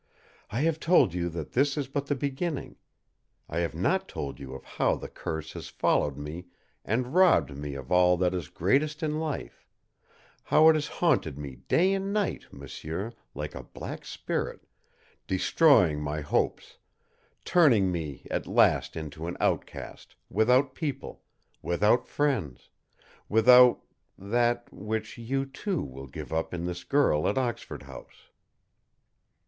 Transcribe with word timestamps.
I 0.49 0.61
have 0.61 0.79
told 0.79 1.13
you 1.13 1.29
that 1.29 1.51
this 1.51 1.77
is 1.77 1.87
but 1.87 2.07
the 2.07 2.15
beginning. 2.15 2.75
I 3.47 3.59
have 3.59 3.75
not 3.75 4.07
told 4.09 4.39
you 4.39 4.55
of 4.55 4.63
how 4.63 4.95
the 4.95 5.07
curse 5.07 5.53
has 5.53 5.67
followed 5.69 6.17
me 6.17 6.47
and 6.83 7.13
robbed 7.13 7.55
me 7.55 7.75
of 7.75 7.91
all 7.91 8.17
that 8.17 8.33
is 8.33 8.47
greatest 8.49 9.03
in 9.03 9.19
life 9.19 9.63
how 10.45 10.67
it 10.69 10.73
has 10.73 10.87
haunted 10.87 11.37
me 11.37 11.57
day 11.67 11.93
and 11.93 12.11
night, 12.11 12.47
m'sieur, 12.51 13.13
like 13.35 13.53
a 13.53 13.61
black 13.61 14.03
spirit, 14.03 14.65
destroying 15.27 16.01
my 16.01 16.21
hopes, 16.21 16.79
turning 17.45 17.91
me 17.91 18.25
at 18.31 18.47
last 18.47 18.95
into 18.95 19.27
an 19.27 19.37
outcast, 19.39 20.15
without 20.31 20.73
people, 20.73 21.21
without 21.61 22.07
friends, 22.07 22.71
without 23.29 23.83
that 24.17 24.67
which 24.73 25.19
you, 25.19 25.45
too, 25.45 25.83
will 25.83 26.07
give 26.07 26.33
up 26.33 26.55
in 26.55 26.65
this 26.65 26.83
girl 26.83 27.27
at 27.29 27.37
Oxford 27.37 27.83
House. 27.83 28.29